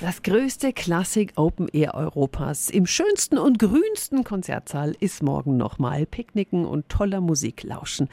[0.00, 6.66] Das größte Klassik Open Air Europas im schönsten und grünsten Konzertsaal ist morgen nochmal Picknicken
[6.66, 8.08] und toller Musik lauschen.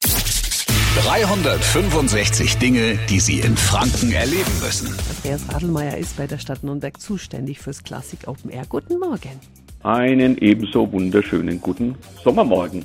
[1.03, 4.87] 365 Dinge, die Sie in Franken erleben müssen.
[5.17, 8.63] Andreas Radelmeier ist bei der Stadt Nürnberg zuständig fürs Klassik Open Air.
[8.67, 9.39] Guten Morgen.
[9.83, 12.83] Einen ebenso wunderschönen guten Sommermorgen.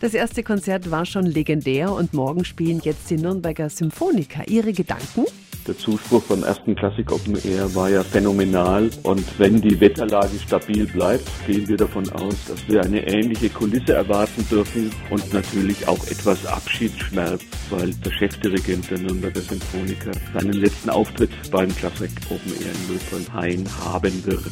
[0.00, 4.46] Das erste Konzert war schon legendär und morgen spielen jetzt die Nürnberger Symphoniker.
[4.46, 5.24] Ihre Gedanken?
[5.70, 10.84] Der Zuspruch beim ersten Klassik Open Air war ja phänomenal und wenn die Wetterlage stabil
[10.84, 16.04] bleibt, gehen wir davon aus, dass wir eine ähnliche Kulisse erwarten dürfen und natürlich auch
[16.08, 22.72] etwas Abschiedsschmerz, weil der Chefdirigent der Nürnberger Symphoniker seinen letzten Auftritt beim Klassik Open Air
[22.72, 24.50] in Müllpollhain haben wird.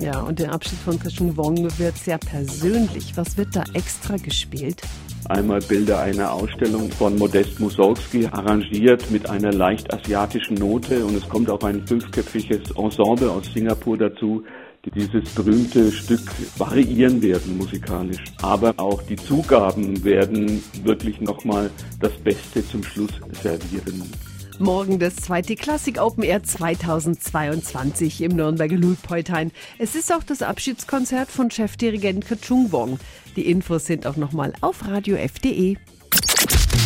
[0.00, 3.14] Ja, und der Abschied von Kashung Wong wird sehr persönlich.
[3.16, 4.80] Was wird da extra gespielt?
[5.28, 11.28] Einmal Bilder einer Ausstellung von Modest Mussorgsky, arrangiert mit einer leicht asiatischen Note und es
[11.28, 14.42] kommt auch ein fünfköpfiges Ensemble aus Singapur dazu,
[14.86, 16.22] die dieses berühmte Stück
[16.56, 18.24] variieren werden musikalisch.
[18.40, 21.70] Aber auch die Zugaben werden wirklich nochmal
[22.00, 24.10] das Beste zum Schluss servieren.
[24.58, 29.52] Morgen das zweite Klassik Open Air 2022 im Nürnberger Luitpoldhain.
[29.78, 32.98] Es ist auch das Abschiedskonzert von Chefdirigent Kachung Wong.
[33.36, 35.76] Die Infos sind auch nochmal auf radiof.de.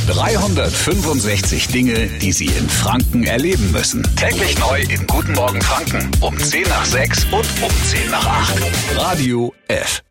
[0.06, 4.02] 365 Dinge, die Sie in Franken erleben müssen.
[4.16, 8.62] Täglich neu in Guten Morgen Franken um 10 nach 6 und um 10 nach 8.
[8.96, 10.02] Radio F.